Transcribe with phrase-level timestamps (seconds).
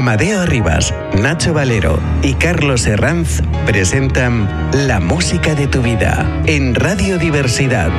[0.00, 7.18] Amadeo Rivas, Nacho Valero y Carlos Herranz presentan La música de tu vida en Radio
[7.18, 7.90] Diversidad.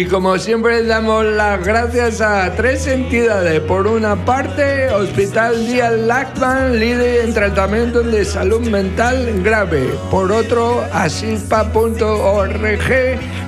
[0.05, 3.59] como siempre damos las gracias a tres entidades.
[3.61, 9.89] Por una parte, Hospital Díaz Lachman, líder en tratamiento de salud mental grave.
[10.11, 12.59] Por otro, asilpa.org,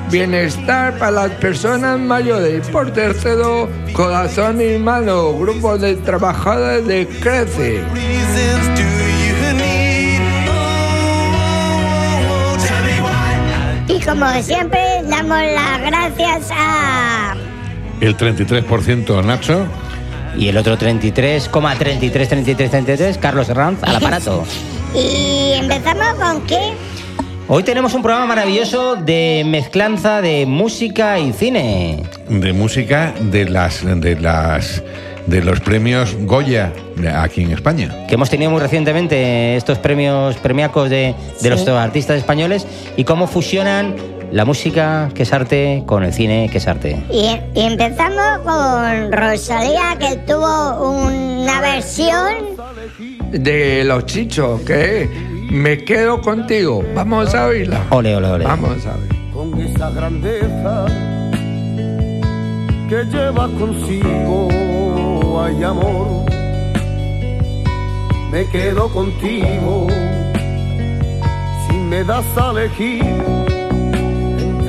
[0.09, 2.67] bienestar para las personas mayores.
[2.69, 7.84] Por tercero, Corazón y Mano, grupo de trabajadores de Crece.
[13.88, 15.91] Y como siempre, damos las gracias
[16.51, 17.35] a...
[17.99, 19.65] El 33% Nacho.
[20.37, 24.43] Y el otro 33,33, 33, 33, Carlos Herranz, al aparato.
[24.95, 26.73] Y empezamos con qué?
[27.47, 32.03] Hoy tenemos un programa maravilloso de mezclanza de música y cine.
[32.29, 34.81] De música de las de las
[35.27, 36.71] de los premios Goya
[37.13, 38.05] aquí en España.
[38.07, 43.27] Que hemos tenido muy recientemente estos premios premiacos de, de los artistas españoles y cómo
[43.27, 43.95] fusionan
[44.31, 47.03] la música, que es arte, con el cine, que es arte.
[47.11, 52.57] Y, y empezamos con Rosalía, que tuvo una versión
[53.31, 55.09] De los chichos, que
[55.51, 56.83] me quedo contigo.
[56.95, 57.85] Vamos a oírla.
[57.89, 58.45] Ole, ole, ole.
[58.45, 59.09] Vamos a ver.
[59.33, 60.85] con esa grandeza
[62.89, 64.50] que lleva consigo,
[65.41, 66.25] hay amor,
[68.31, 69.88] me quedo contigo,
[71.67, 73.41] si me das a elegir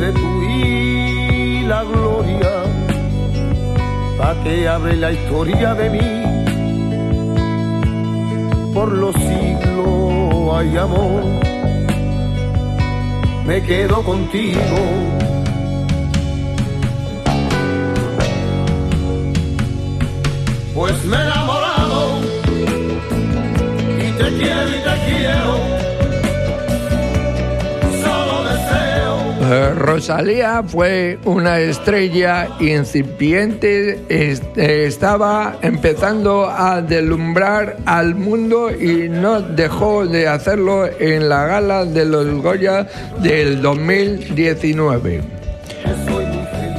[0.02, 2.64] entre tú y la gloria,
[4.18, 6.10] pa' que abre la historia de mí,
[8.74, 11.22] por los siglos hay amor
[13.46, 14.60] me quedo contigo.
[20.74, 21.41] Pues me he
[29.74, 34.38] Rosalía fue una estrella incipiente, eh,
[34.86, 42.04] estaba empezando a deslumbrar al mundo y no dejó de hacerlo en la gala de
[42.04, 42.86] los Goya
[43.20, 45.20] del 2019.
[45.82, 46.72] que soy muy feliz.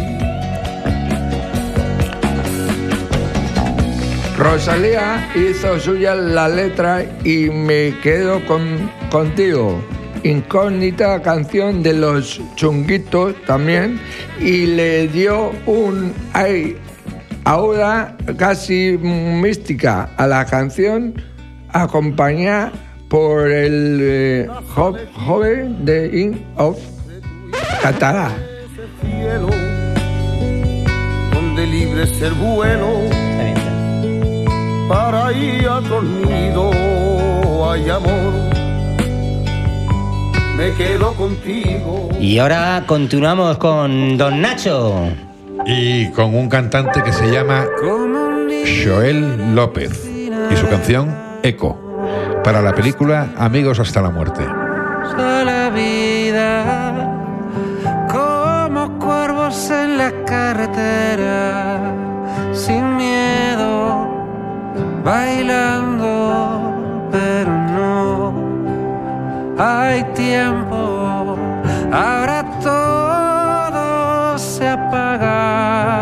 [4.37, 9.81] Rosalía hizo suya la letra y me quedo con, contigo.
[10.23, 13.99] Incógnita canción de los chunguitos también
[14.39, 16.77] y le dio un ay,
[17.43, 21.13] ahora casi mística a la canción
[21.73, 22.71] acompañada
[23.09, 26.77] por el eh, jo- joven de In of
[29.01, 29.49] cielo
[31.33, 32.87] donde libre ser bueno
[34.87, 36.71] para ir a otro nido
[37.69, 38.52] hay amor
[40.55, 45.09] me quedo contigo Y ahora continuamos con Don Nacho.
[45.65, 47.65] Y con un cantante que se llama
[48.83, 51.79] Joel López y su canción Eco
[52.43, 54.45] para la película Amigos hasta la muerte.
[55.45, 56.63] la vida
[58.11, 61.79] como cuervos en la carretera
[62.53, 64.07] sin miedo
[65.03, 65.92] bailando
[69.63, 71.37] hay tiempo
[71.91, 75.92] ahora todo se apaga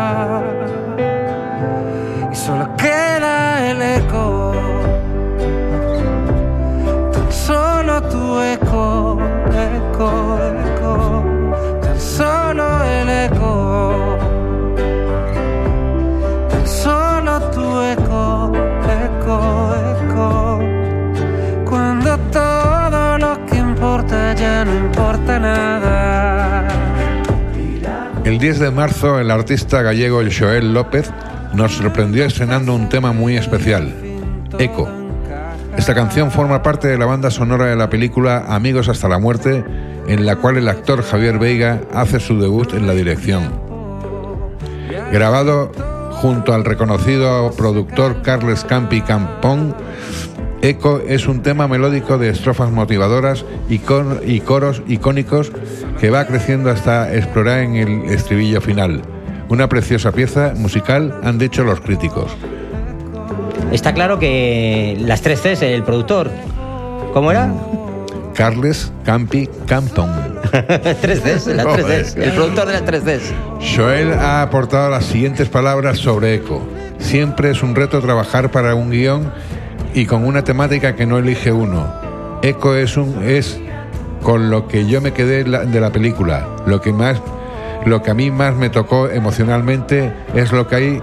[28.42, 31.08] 10 de marzo, el artista gallego el Joel López
[31.54, 33.94] nos sorprendió estrenando un tema muy especial,
[34.58, 34.88] Eco.
[35.76, 39.64] Esta canción forma parte de la banda sonora de la película Amigos hasta la muerte,
[40.08, 43.48] en la cual el actor Javier Veiga hace su debut en la dirección.
[45.12, 45.70] Grabado
[46.10, 49.72] junto al reconocido productor Carles Campi Campón,
[50.62, 53.80] Eco es un tema melódico de estrofas motivadoras y,
[54.24, 55.50] y coros icónicos
[55.98, 59.02] que va creciendo hasta explorar en el estribillo final.
[59.48, 62.30] Una preciosa pieza musical, han dicho los críticos.
[63.72, 66.30] Está claro que las tres Cs, el productor.
[67.12, 67.52] ¿Cómo era?
[68.32, 69.48] Carles Campi
[71.22, 72.16] Cs, las tres Cs.
[72.16, 73.34] El productor de las tres Cs.
[73.76, 76.62] Joel ha aportado las siguientes palabras sobre Eco.
[76.98, 79.32] Siempre es un reto trabajar para un guion
[79.94, 81.86] y con una temática que no elige uno.
[82.42, 83.60] Eco es un es
[84.22, 86.48] con lo que yo me quedé de la película.
[86.66, 87.20] Lo que más
[87.84, 91.02] lo que a mí más me tocó emocionalmente es lo que hay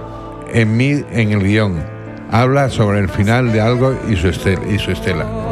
[0.52, 1.84] en mí en el guion.
[2.30, 5.49] Habla sobre el final de algo y su y su estela.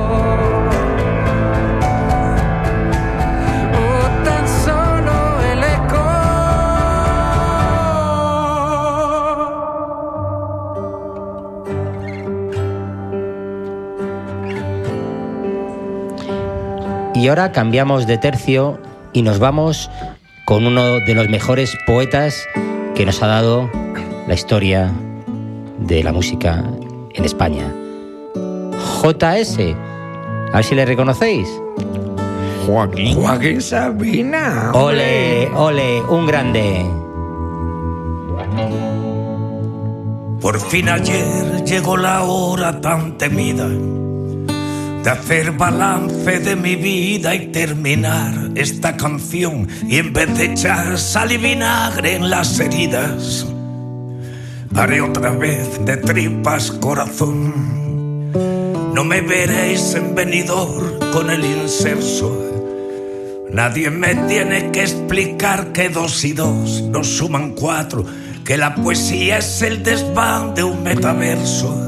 [17.18, 18.78] Y ahora cambiamos de tercio
[19.12, 19.90] y nos vamos
[20.44, 22.46] con uno de los mejores poetas
[22.94, 23.68] que nos ha dado
[24.28, 24.92] la historia
[25.80, 26.62] de la música
[27.14, 27.74] en España.
[29.02, 29.58] JS.
[30.52, 31.48] A ver si le reconocéis.
[32.64, 33.16] Joaquín.
[33.16, 34.70] Joaquín Sabina.
[34.72, 36.86] Ole, ole, un grande.
[40.40, 43.66] Por fin ayer llegó la hora tan temida
[45.08, 50.98] de hacer balance de mi vida y terminar esta canción y en vez de echar
[50.98, 53.46] sal y vinagre en las heridas
[54.74, 58.32] haré otra vez de tripas corazón.
[58.92, 62.44] No me veréis en venidor con el inserso.
[63.50, 68.04] Nadie me tiene que explicar que dos y dos no suman cuatro,
[68.44, 71.87] que la poesía es el desván de un metaverso,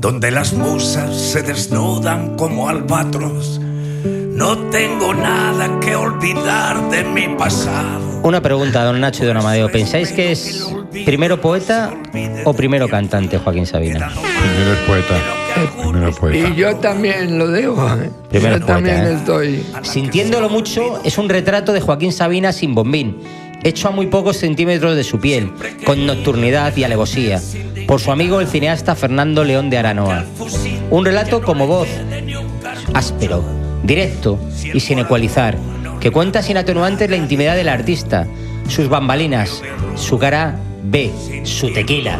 [0.00, 3.60] donde las musas se desnudan como albatros.
[4.32, 8.20] No tengo nada que olvidar de mi pasado.
[8.22, 9.70] Una pregunta, don Nacho y don Amadeo.
[9.70, 10.66] ¿Pensáis que es
[11.04, 11.92] primero poeta
[12.44, 14.10] o primero cantante Joaquín Sabina?
[14.10, 15.14] Primero es poeta.
[15.82, 16.48] Primero es poeta.
[16.48, 17.86] Y yo también lo digo.
[18.02, 18.10] ¿eh?
[18.30, 19.16] Primero yo poeta, también ¿eh?
[19.18, 19.66] estoy.
[19.82, 23.18] Sintiéndolo mucho, es un retrato de Joaquín Sabina sin bombín,
[23.62, 25.52] hecho a muy pocos centímetros de su piel,
[25.84, 27.40] con nocturnidad y alevosía,
[27.90, 30.24] por su amigo el cineasta Fernando León de Aranoa.
[30.92, 31.88] Un relato como voz,
[32.94, 33.42] áspero,
[33.82, 35.58] directo y sin ecualizar,
[35.98, 38.28] que cuenta sin atenuantes la intimidad del artista,
[38.68, 39.60] sus bambalinas,
[39.96, 41.10] su cara B,
[41.42, 42.16] su tequila,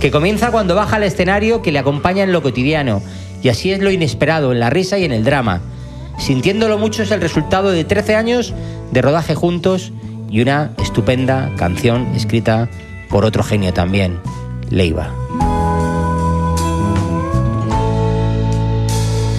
[0.00, 3.00] que comienza cuando baja al escenario que le acompaña en lo cotidiano,
[3.44, 5.60] y así es lo inesperado, en la risa y en el drama.
[6.18, 8.54] Sintiéndolo mucho es el resultado de 13 años
[8.90, 9.92] de rodaje juntos
[10.28, 12.68] y una estupenda canción escrita
[13.08, 14.18] por otro genio también,
[14.70, 15.12] Leiva.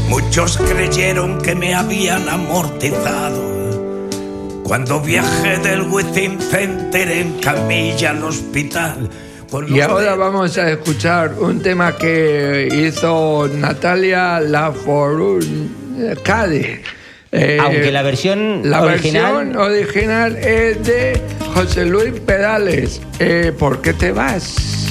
[0.09, 3.57] Muchos creyeron que me habían amortizado.
[4.63, 9.09] Cuando viajé del Within Center en camilla al hospital.
[9.69, 15.47] Y ahora vamos a escuchar un tema que hizo Natalia Lafourcade.
[17.31, 21.21] Eh, Aunque la versión la original- versión original es de
[21.53, 23.01] José Luis Pedales.
[23.19, 24.86] Eh, ¿Por qué te vas?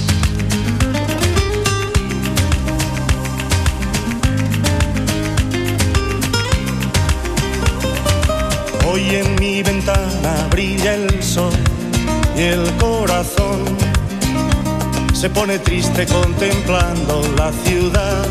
[8.97, 11.53] Hoy en mi ventana brilla el sol
[12.35, 13.63] y el corazón
[15.13, 18.27] se pone triste contemplando la ciudad.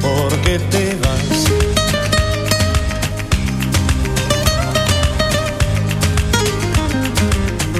[0.00, 1.44] ¿Por qué te vas?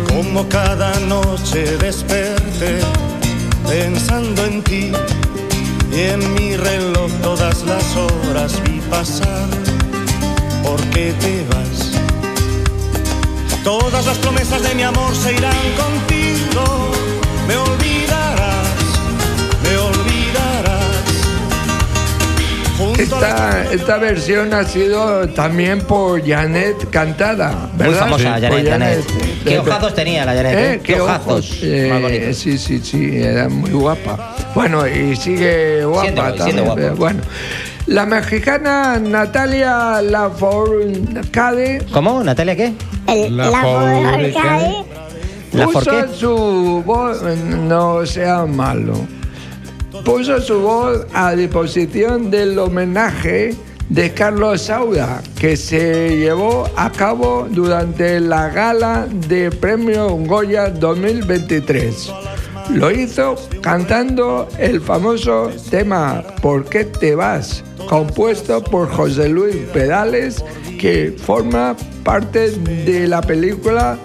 [0.06, 2.80] Como cada noche desperté
[3.66, 4.92] pensando en ti
[5.90, 9.48] y en mi reloj todas las horas vi pasar.
[10.62, 11.75] ¿Por qué te vas?
[13.66, 16.92] Todas las promesas de mi amor se irán contigo.
[17.48, 18.68] Me olvidarás,
[19.64, 20.84] me olvidarás.
[23.00, 27.98] Esta, esta versión ha sido también por Janet cantada, Muy ¿verdad?
[27.98, 29.04] famosa, Por Janet, Janet.
[29.42, 30.54] ¿Qué De- ojazos tenía la Janet?
[30.54, 30.72] ¿Eh?
[30.74, 30.80] eh?
[30.84, 31.58] ¿Qué ojos?
[31.62, 32.36] Eh, Más bonitos.
[32.36, 34.36] sí, sí, sí, era muy guapa.
[34.54, 36.44] Bueno, y sigue guapa Siendo- también.
[36.44, 36.80] siendo guapa.
[36.80, 37.20] pero Bueno,
[37.86, 42.24] La mexicana Natalia Lafourcade ¿Cómo?
[42.24, 42.74] ¿Natalia qué?
[43.06, 44.32] El, La la Forcade.
[44.32, 44.96] Forcade.
[45.52, 48.94] ¿La puso su voz, no sea malo,
[50.04, 53.54] puso su voz a disposición del homenaje
[53.88, 62.12] de Carlos Sauda, que se llevó a cabo durante la gala de Premio Goya 2023.
[62.70, 67.62] Lo hizo cantando el famoso tema ¿Por qué te vas?
[67.86, 70.44] compuesto por José Luis Pedales,
[70.78, 73.96] que forma parte de la película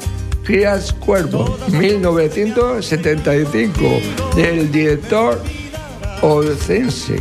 [0.44, 3.82] Crías Cuervo, 1975,
[4.36, 5.42] del director
[6.22, 7.20] Ocense.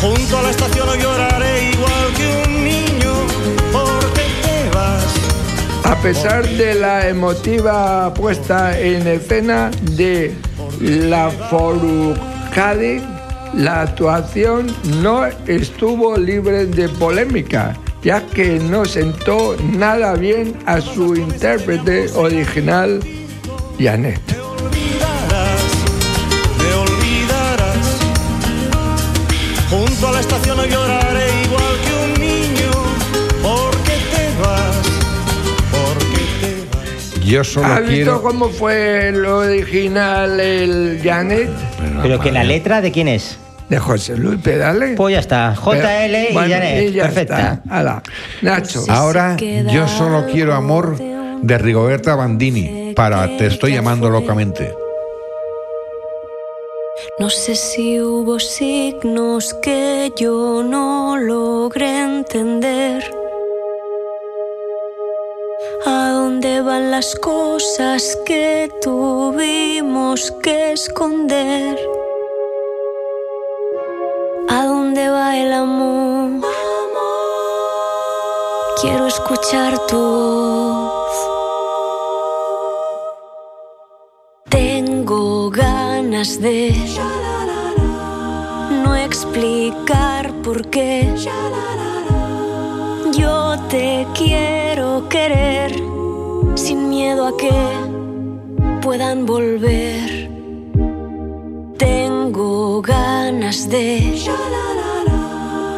[0.00, 2.45] Junto a la estación lloraré igual que un
[5.96, 10.34] A pesar de la emotiva puesta en escena de
[10.78, 13.02] la Forucade,
[13.54, 14.66] la actuación
[15.00, 23.00] no estuvo libre de polémica, ya que no sentó nada bien a su intérprete original,
[23.80, 24.20] Janet.
[37.26, 41.50] Yo solo ¿Has visto cómo fue el original, el Janet?
[42.02, 43.38] Pero que la letra de quién es?
[43.68, 44.96] De José Luis Pedales.
[44.96, 45.52] Pues ya está.
[45.56, 46.88] JL y Bueno, Janet.
[46.88, 47.52] y ya Perfecta.
[47.54, 47.62] está.
[47.76, 48.02] Hala.
[48.42, 48.84] Nacho.
[48.88, 50.96] Ahora yo solo quiero amor
[51.42, 54.72] de Rigoberta Bandini para Te estoy llamando locamente.
[57.18, 63.02] No sé si hubo signos que yo no logré entender.
[65.84, 66.15] ¿A
[66.46, 71.76] dónde van las cosas que tuvimos que esconder?
[74.48, 76.46] ¿A dónde va el amor?
[78.80, 81.16] Quiero escuchar tu voz.
[84.48, 86.72] Tengo ganas de
[88.84, 91.12] no explicar por qué.
[93.12, 95.95] Yo te quiero querer
[96.96, 97.52] miedo a que
[98.80, 100.08] puedan volver.
[101.76, 103.86] Tengo ganas de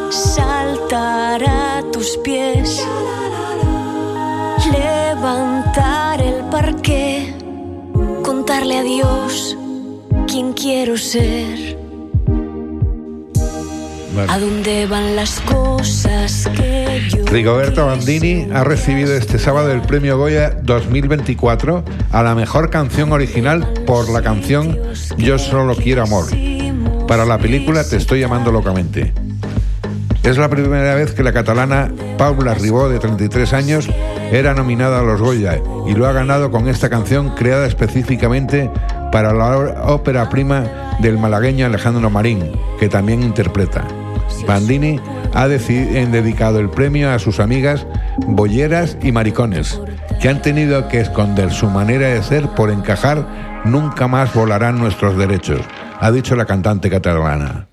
[0.09, 2.87] saltar a tus pies,
[4.71, 7.33] levantar el parque,
[8.23, 9.57] contarle a Dios
[10.25, 11.88] quién quiero ser.
[14.27, 20.17] ¿A dónde van las cosas que yo Rigoberta Bandini ha recibido este sábado el premio
[20.17, 24.77] Goya 2024 a la mejor canción original por la canción
[25.17, 26.25] Yo solo quiero amor.
[27.07, 29.13] Para la película Te estoy llamando locamente.
[30.23, 33.89] Es la primera vez que la catalana Paula Ribó, de 33 años,
[34.31, 38.69] era nominada a los Goya y lo ha ganado con esta canción creada específicamente
[39.11, 43.87] para la ópera prima del malagueño Alejandro Marín, que también interpreta.
[44.47, 44.99] Bandini
[45.33, 47.85] ha dedicado el premio a sus amigas
[48.25, 49.79] bolleras y maricones,
[50.21, 55.17] que han tenido que esconder su manera de ser por encajar Nunca más volarán nuestros
[55.17, 55.61] derechos,
[55.99, 57.67] ha dicho la cantante catalana.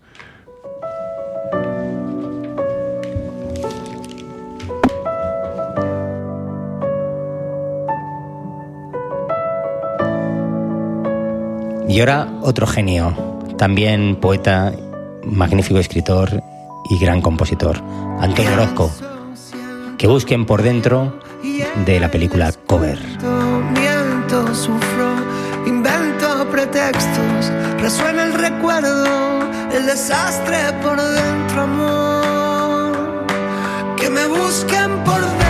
[11.89, 13.15] Y ahora otro genio,
[13.57, 14.73] también poeta,
[15.27, 16.43] magnífico escritor
[16.89, 17.83] y gran compositor,
[18.21, 18.91] Antonio Orozco.
[19.99, 21.21] Que busquen por dentro
[21.85, 22.99] de la película Cover.
[23.73, 25.15] miento, sufro,
[25.67, 29.41] invento pretextos, resuena el recuerdo,
[29.73, 33.27] el desastre por dentro, amor.
[33.97, 35.46] Que me busquen por dentro,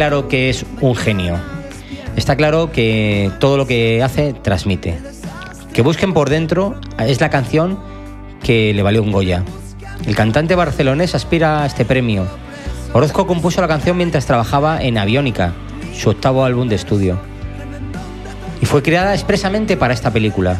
[0.00, 1.36] claro que es un genio.
[2.16, 4.98] Está claro que todo lo que hace transmite.
[5.74, 7.78] Que busquen por dentro es la canción
[8.42, 9.44] que le valió un Goya.
[10.06, 12.24] El cantante barcelonés aspira a este premio.
[12.94, 15.52] Orozco compuso la canción mientras trabajaba en Aviónica,
[15.94, 17.18] su octavo álbum de estudio.
[18.62, 20.56] Y fue creada expresamente para esta película.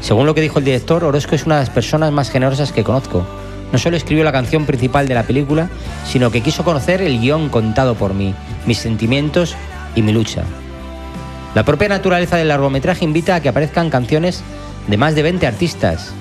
[0.00, 2.84] Según lo que dijo el director, Orozco es una de las personas más generosas que
[2.84, 3.26] conozco.
[3.72, 5.68] No solo escribió la canción principal de la película,
[6.06, 8.34] sino que quiso conocer el guion contado por mí,
[8.66, 9.56] mis sentimientos
[9.94, 10.44] y mi lucha.
[11.54, 14.42] La propia naturaleza del largometraje invita a que aparezcan canciones
[14.86, 16.12] de más de 20 artistas,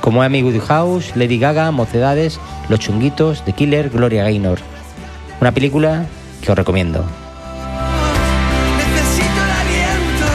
[0.00, 4.58] como Amy Woodhouse, Lady Gaga, Mocedades, Los Chunguitos, The Killer, Gloria Gaynor.
[5.40, 6.06] Una película
[6.42, 7.04] que os recomiendo.
[8.76, 10.26] Necesito el aliento,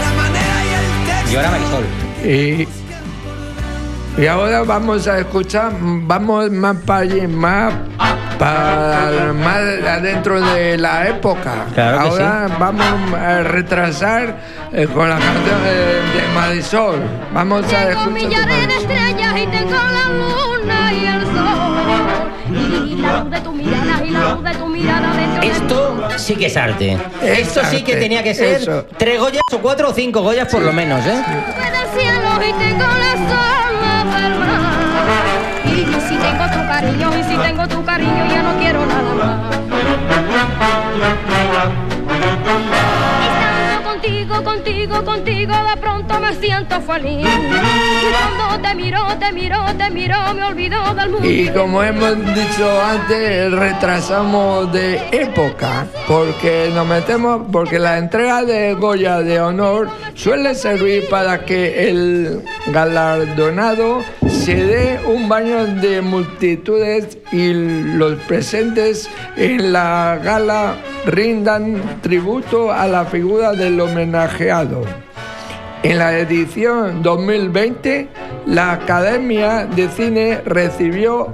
[0.00, 1.32] la manera y el texto.
[1.32, 1.84] Y ahora Marisol.
[2.24, 2.68] Y,
[4.18, 7.72] y ahora vamos a escuchar, vamos más para allí, más
[8.38, 11.66] para más adentro de la época.
[11.74, 14.36] Claro ahora vamos a retrasar
[14.72, 17.00] eh, con la canción eh, de Marisol.
[17.34, 18.10] Vamos a Tengo escuchar.
[18.12, 22.88] millares de estrellas y tengo la luna y el sol.
[22.88, 26.08] Y la luz de tu mirada y la luz de tu mirada dentro de Esto
[26.16, 26.98] sí que es arte.
[27.22, 28.86] Es Esto sí que arte, tenía que ser eso.
[28.98, 31.22] tres Goyas o cuatro o cinco Goyas por lo menos, ¿eh?
[31.96, 33.59] cielo y tengo las olas
[36.20, 39.60] tengo tu cariño y si tengo tu cariño ya no quiero nada más.
[44.00, 47.18] Contigo, contigo, contigo, de pronto me siento feliz.
[47.20, 51.28] Y cuando te miro, te miro, te miro, me olvido del mundo.
[51.28, 58.72] Y como hemos dicho antes, retrasamos de época, porque nos metemos, porque la entrega de
[58.72, 67.18] Goya de honor suele servir para que el galardonado se dé un baño de multitudes
[67.32, 73.80] y los presentes en la gala rindan tributo a la figura del
[75.82, 78.08] En la edición 2020,
[78.46, 81.32] la Academia de Cine recibió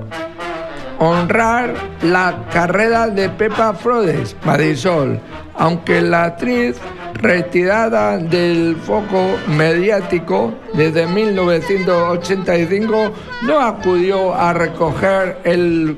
[0.98, 5.20] honrar la carrera de Pepa Flores, Marisol,
[5.54, 6.76] aunque la actriz
[7.14, 15.96] retirada del foco mediático desde 1985 no acudió a recoger el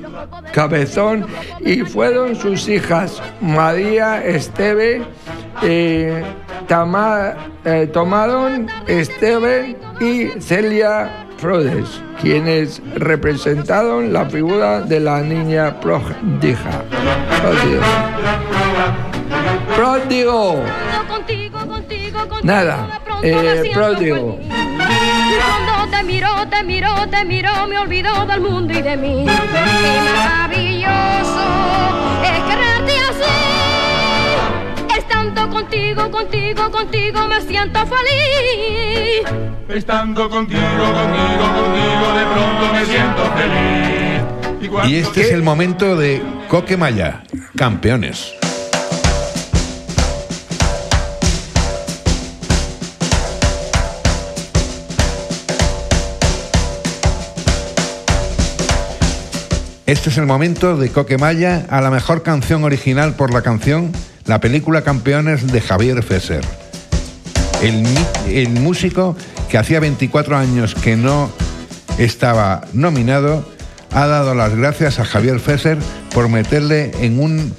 [0.52, 1.26] cabezón
[1.60, 5.02] y fueron sus hijas María Esteve
[5.62, 6.22] eh,
[6.66, 16.82] Tama- eh, tomaron Esteban y Celia Flores, quienes representaron la figura de la niña pródiga.
[17.40, 17.82] Pródigo.
[19.76, 20.62] Pródigo.
[22.42, 24.38] Nada, eh, pródigo.
[25.38, 29.26] cuando te miro, te miro, te miro, me olvido del mundo y de mí.
[29.26, 31.40] Qué maravilloso
[35.38, 39.22] Estando contigo, contigo, contigo, me siento feliz.
[39.68, 44.90] Estando contigo, contigo, contigo, de pronto me siento feliz.
[44.90, 47.22] Y este es el momento de Coquemaya,
[47.56, 48.34] campeones.
[59.86, 63.92] Este es el momento de Coquemaya a la mejor canción original por la canción,
[64.28, 66.44] la película Campeones de Javier Fesser.
[67.62, 69.16] El, músico
[69.50, 71.30] que hacía 24 años que no
[71.98, 73.50] estaba nominado
[73.92, 75.78] ha dado las gracias a Javier Fesser
[76.14, 77.52] por meterle en, un,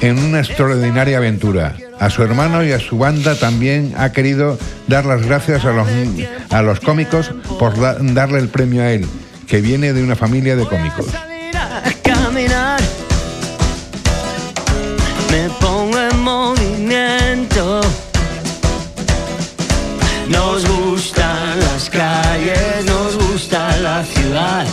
[0.00, 1.76] en una extraordinaria aventura.
[2.00, 5.86] A su hermano y a su banda también ha querido dar las gracias a los,
[6.50, 9.06] a los cómicos por da- darle el premio a él,
[9.46, 11.06] que viene de una familia de cómicos.
[16.94, 17.80] Movimiento.
[20.28, 24.64] Nos gustan las calles, nos gusta la ciudad,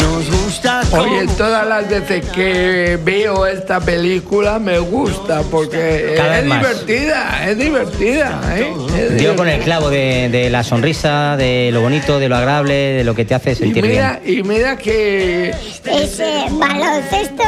[0.00, 6.44] nos gusta Oye, todas las veces que veo esta película me gusta porque Cada es
[6.44, 8.40] divertida, es divertida.
[8.56, 8.72] ¿eh?
[8.98, 12.74] Es Dio con el clavo de, de la sonrisa, de lo bonito, de lo agradable,
[12.74, 14.38] de lo que te hace Y sentir mira, bien.
[14.38, 15.54] y mira que
[15.86, 17.44] Ese baloncesto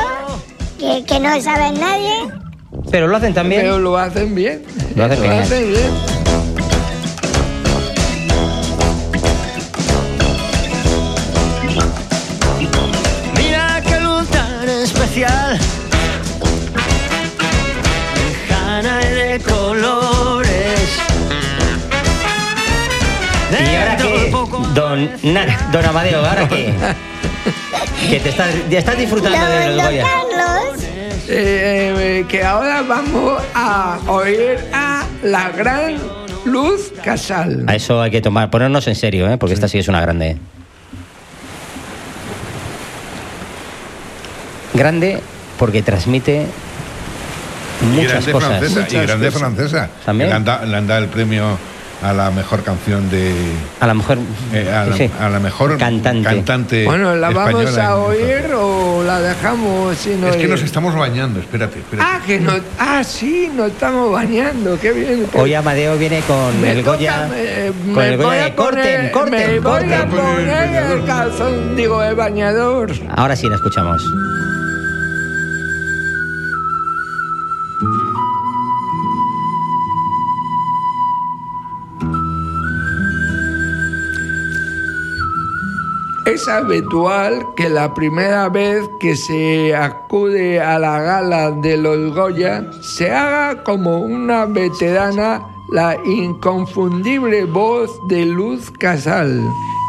[0.79, 2.46] que, que no sabe nadie.
[2.91, 3.63] Pero lo hacen también.
[3.63, 4.63] pero lo hacen bien.
[4.95, 5.33] Lo hacen bien.
[5.33, 5.91] hacen bien.
[13.37, 15.59] Mira qué luz tan especial,
[18.49, 20.81] lejana y de colores.
[23.51, 24.33] ¿Y ahora qué?
[24.75, 26.73] Don, Na- don Amadeo, ¿ahora qué?
[28.11, 30.05] Que te estás, ya estás disfrutando Don, de los Goya.
[30.05, 30.66] Carlos,
[31.29, 35.97] Eh, que ahora vamos a oír a la gran
[36.45, 37.65] Luz Casal.
[37.67, 39.37] A eso hay que tomar, ponernos en serio, ¿eh?
[39.37, 40.37] porque esta sí es una grande.
[44.75, 45.21] Grande
[45.59, 46.47] porque transmite
[47.81, 48.59] Y muchas grande cosas.
[48.59, 49.41] francesa, y grande cosas.
[49.41, 49.91] francesa.
[50.05, 50.31] También.
[50.31, 51.59] Le han, da- le han dado el premio
[52.03, 53.33] a la mejor canción de.
[53.81, 54.19] A la mejor.
[54.53, 55.11] a, la, sí.
[55.19, 56.85] a la mejor cantante.
[56.85, 61.79] Bueno, ¿la vamos a oír o la dejamos sin Es que nos estamos bañando, espérate,
[61.79, 62.09] espérate.
[62.11, 65.27] Ah, que no, ah, sí, nos estamos bañando, qué bien.
[65.35, 67.29] Hoy Amadeo viene con Me el toca, Goya.
[67.29, 70.09] me- con me el Goya de corten, corten, Me voy a corten.
[70.11, 72.93] poner el calzón, digo, el bañador.
[73.17, 74.03] Ahora sí la escuchamos.
[86.27, 92.65] Es habitual que la primera vez que se acude a la gala de los Goya
[92.81, 99.41] se haga como una veterana la inconfundible voz de Luz Casal.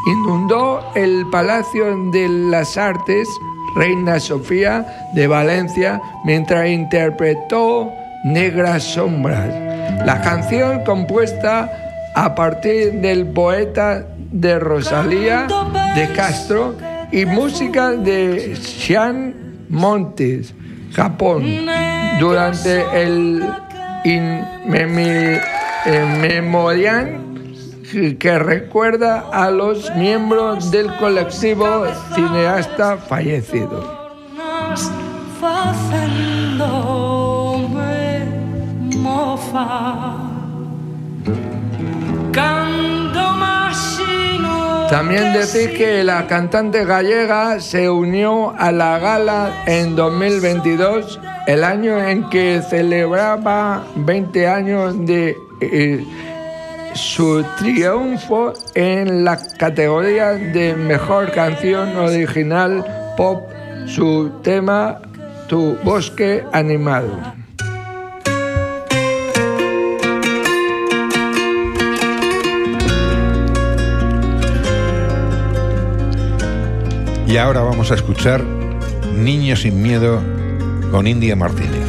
[0.06, 3.28] Inundó el Palacio de las Artes
[3.76, 7.91] Reina Sofía de Valencia mientras interpretó
[8.23, 9.50] Negras Sombras.
[10.06, 11.67] La canción compuesta
[12.13, 15.47] a partir del poeta de Rosalía
[15.95, 16.75] de Castro
[17.11, 19.33] y música de Sean
[19.69, 20.53] Montes,
[20.93, 21.43] Japón,
[22.19, 23.43] durante el
[26.21, 27.19] Memorial
[28.19, 31.85] que- recuerda a los miembros del colectivo
[32.15, 33.97] cineasta fallecido.
[39.01, 40.26] mofa
[44.89, 52.00] También decir que la cantante gallega se unió a la gala en 2022, el año
[52.00, 56.06] en que celebraba 20 años de eh,
[56.93, 62.86] su triunfo en la categoría de mejor canción original
[63.17, 63.41] pop,
[63.88, 65.02] su tema
[65.50, 67.46] Tu bosque animado.
[77.27, 78.41] Y ahora vamos a escuchar
[79.13, 80.21] Niño sin miedo
[80.91, 81.87] con India Martínez.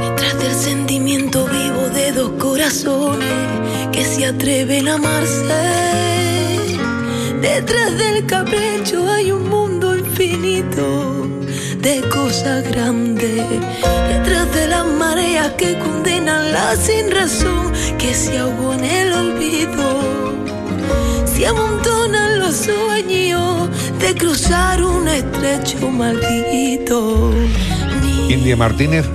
[0.00, 3.28] Detrás del sentimiento vivo de dos corazones
[3.92, 5.44] que se atreven a amarse.
[7.42, 11.26] Detrás del capricho hay un mundo infinito
[11.78, 13.44] de cosas grandes.
[14.08, 17.70] Detrás de las mareas que condenan la sin razón
[18.10, 20.34] que se en el olvido.
[21.26, 21.46] Se
[22.38, 23.68] los sueños
[24.00, 27.32] de cruzar un estrecho maldito.
[28.28, 29.06] India Martínez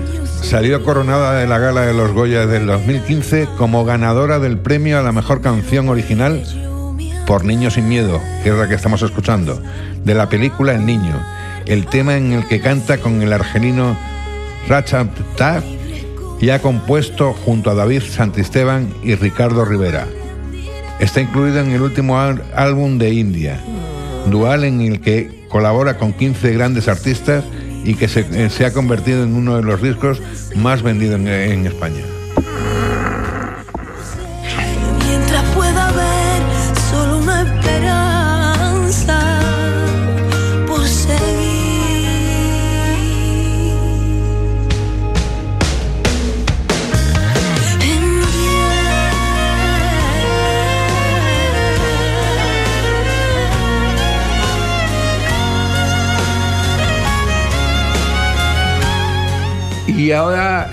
[0.41, 5.03] salió coronada de la gala de los Goya del 2015 como ganadora del premio a
[5.03, 6.41] la mejor canción original
[7.27, 9.61] por Niño sin Miedo, que es la que estamos escuchando,
[10.05, 11.21] de la película El Niño,
[11.65, 13.97] el tema en el que canta con el argelino
[14.69, 15.65] Rachab Taf
[16.39, 20.07] y ha compuesto junto a David Santisteban y Ricardo Rivera.
[20.99, 23.59] Está incluido en el último álbum de India,
[24.29, 27.43] dual en el que colabora con 15 grandes artistas
[27.83, 30.21] y que se, eh, se ha convertido en uno de los discos
[30.55, 32.03] más vendidos en, en España.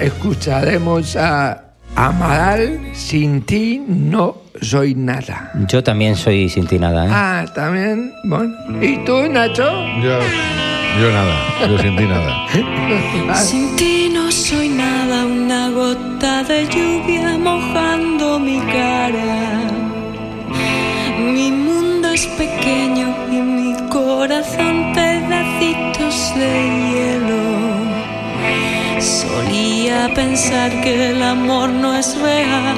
[0.03, 5.51] Escucharemos a Amaral, sin ti no soy nada.
[5.69, 7.11] Yo también soy sin ti nada, ¿eh?
[7.13, 8.55] Ah, también, bueno.
[8.81, 9.71] ¿Y tú, Nacho?
[10.03, 10.19] Yo,
[11.01, 11.35] yo nada,
[11.69, 12.47] yo sentí nada.
[13.37, 19.61] Sin ti no soy nada, una gota de lluvia mojando mi cara.
[21.19, 26.72] Mi mundo es pequeño y mi corazón pedacitos de
[30.09, 32.77] Pensar que el amor no es real,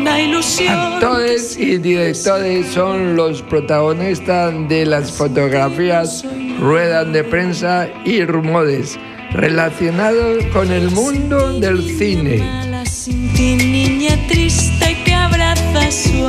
[0.00, 0.74] una ilusión.
[0.74, 6.24] Actores y directores son los protagonistas de las fotografías,
[6.60, 8.98] ruedas de prensa y rumores
[9.32, 12.44] relacionados con el mundo del cine.
[12.84, 16.26] Sin ti, niña triste que abraza su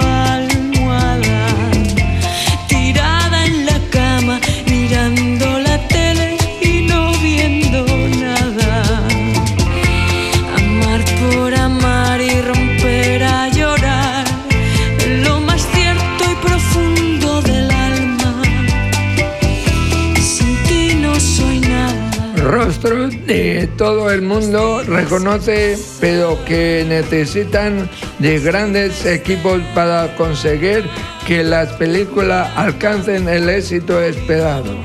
[23.79, 27.89] todo el mundo reconoce, pero que necesitan
[28.19, 30.83] de grandes equipos para conseguir
[31.25, 34.75] que las películas alcancen el éxito esperado.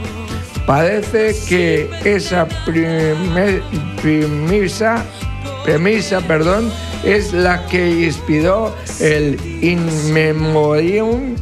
[0.65, 2.47] Parece que esa
[4.01, 5.05] premisa,
[5.65, 6.71] premisa perdón,
[7.05, 11.35] es la que inspiró el In Memoriam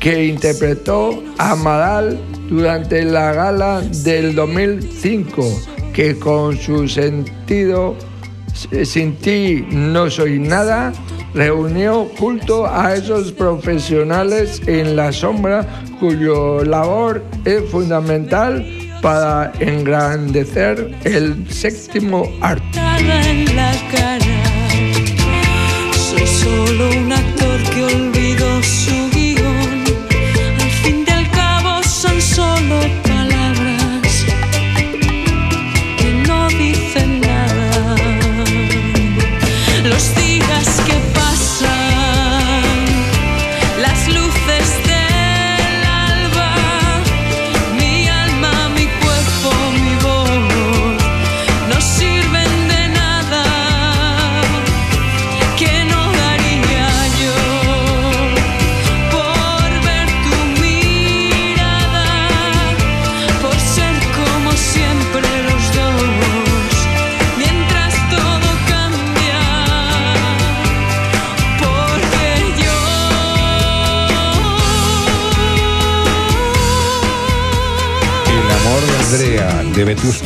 [0.00, 7.96] que interpretó Amaral durante la gala del 2005, que con su sentido
[8.70, 10.92] eh, Sin ti no soy nada,
[11.34, 15.66] reunió culto a esos profesionales en la sombra
[15.98, 18.64] cuyo labor es fundamental
[19.02, 22.78] para engrandecer el séptimo arte.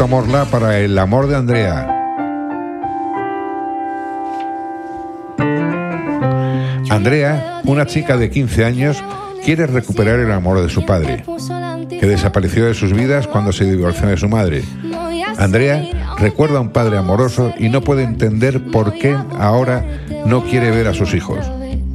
[0.07, 1.87] Morla para el amor de Andrea.
[6.91, 9.03] Andrea, una chica de 15 años,
[9.45, 11.25] quiere recuperar el amor de su padre,
[11.89, 14.63] que desapareció de sus vidas cuando se divorció de su madre.
[15.39, 19.85] Andrea recuerda a un padre amoroso y no puede entender por qué ahora
[20.27, 21.39] no quiere ver a sus hijos.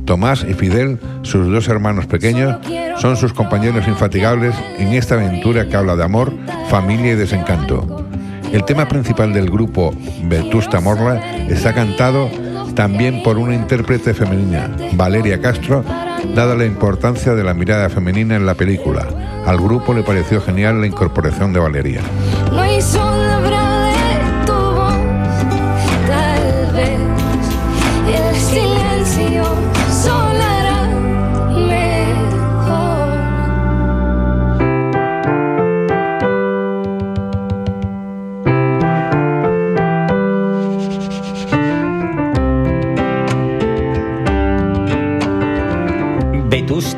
[0.08, 2.58] Tomás y Fidel, sus dos hermanos pequeños,
[2.98, 6.34] son sus compañeros infatigables en esta aventura que habla de amor,
[6.70, 8.08] familia y desencanto.
[8.52, 9.94] El tema principal del grupo
[10.24, 12.30] Vetusta Morla está cantado
[12.74, 15.84] también por una intérprete femenina, Valeria Castro,
[16.34, 19.08] dada la importancia de la mirada femenina en la película.
[19.46, 22.02] Al grupo le pareció genial la incorporación de Valeria.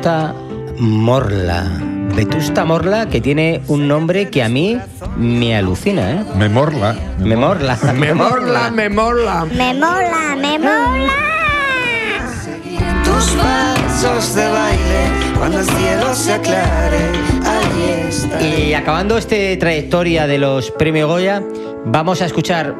[0.00, 0.34] Vetusta
[0.78, 1.62] Morla.
[2.16, 4.78] Vetusta Morla, que tiene un nombre que a mí
[5.18, 6.24] me alucina, ¿eh?
[6.38, 6.96] Me morla.
[7.18, 7.76] Me morla.
[7.94, 9.44] Me morla, me morla.
[9.44, 11.12] Me mola, me mola.
[13.04, 17.10] Tus pasos de baile, cuando el cielo se aclare,
[17.44, 18.40] ahí está.
[18.40, 21.42] Y acabando este trayectoria de los premios Goya,
[21.84, 22.74] vamos a escuchar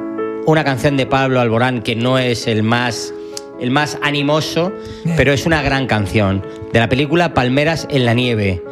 [0.47, 3.13] una canción de Pablo Alborán que no es el más
[3.61, 4.73] el más animoso,
[5.17, 8.63] pero es una gran canción de la película Palmeras en la nieve.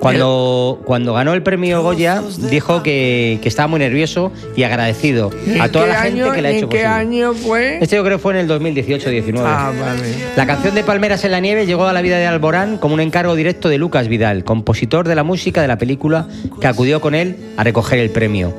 [0.00, 5.60] Cuando, cuando ganó el premio Goya, dijo que, que estaba muy nervioso y agradecido ¿Y
[5.60, 6.88] a en toda qué la gente año- que le ha ¿En hecho qué posible.
[6.92, 7.78] año fue?
[7.80, 9.42] Este yo creo que fue en el 2018-19.
[9.46, 10.12] Ah, vale.
[10.34, 13.00] La canción de Palmeras en la nieve llegó a la vida de Alborán como un
[13.00, 16.26] encargo directo de Lucas Vidal, compositor de la música de la película
[16.60, 18.52] que acudió con él a recoger el premio.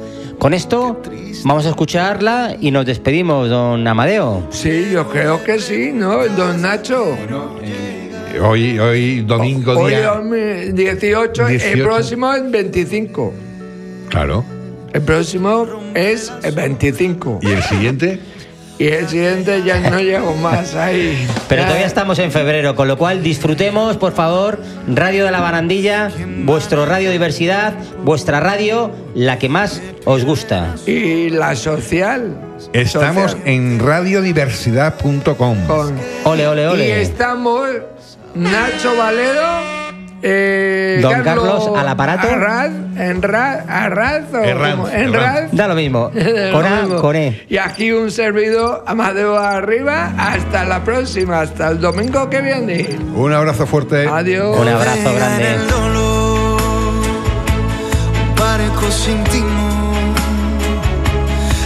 [0.43, 1.01] Con esto
[1.45, 4.45] vamos a escucharla y nos despedimos, don Amadeo.
[4.49, 6.27] Sí, yo creo que sí, ¿no?
[6.27, 7.15] Don Nacho.
[8.43, 10.11] Hoy, hoy domingo Hoy día.
[10.11, 11.83] hombre, 18, el 18.
[11.85, 13.33] próximo es 25.
[14.09, 14.43] Claro.
[14.91, 17.39] El próximo es el 25.
[17.41, 18.19] ¿Y el siguiente?
[18.79, 21.27] Y el siguiente ya no llego más ahí.
[21.47, 26.09] Pero todavía estamos en febrero, con lo cual disfrutemos, por favor, Radio de la Barandilla,
[26.43, 30.73] vuestro Radio Diversidad, vuestra radio, la que más os gusta.
[30.87, 32.35] Y la social.
[32.73, 33.47] Estamos Social.
[33.47, 35.67] en radiodiversidad.com.
[35.67, 37.01] Con- Ole, ole, Y ole.
[37.01, 37.69] estamos
[38.33, 39.82] Nacho Valero,
[40.25, 42.27] eh, Don Carlos, al aparato.
[42.29, 44.89] Arraz, Enra- Arraz o Herranz, como-.
[44.89, 45.51] Enraz.
[45.51, 46.11] Da lo mismo.
[46.13, 47.01] Lo Con A, mismo.
[47.01, 47.45] con E.
[47.49, 50.13] Y aquí un servidor, Amadeo Arriba.
[50.17, 52.97] Hasta la próxima, hasta el domingo que viene.
[53.15, 54.07] Un abrazo fuerte.
[54.07, 54.57] Adiós.
[54.57, 55.57] Un abrazo grande.
[58.39, 60.13] barco sin timón,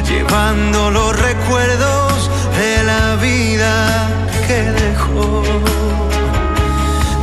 [0.07, 4.07] llevando los recuerdos de la vida
[4.47, 5.43] que dejó.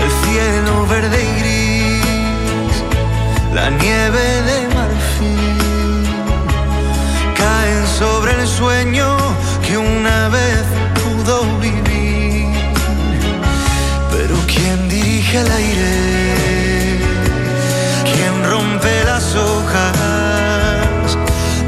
[0.04, 1.13] El cielo verde
[3.64, 6.04] la nieve de marfil
[7.40, 9.08] caen sobre el sueño
[9.66, 10.64] que una vez
[11.00, 11.34] pudo
[11.66, 12.48] vivir.
[14.12, 15.94] Pero ¿quién dirige el aire?
[18.12, 21.08] ¿Quién rompe las hojas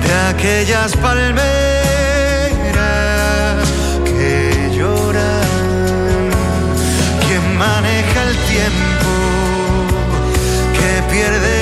[0.04, 1.36] de aquellas palmeras
[4.04, 6.28] que lloran?
[7.26, 9.10] ¿Quién maneja el tiempo
[10.76, 11.55] que pierde?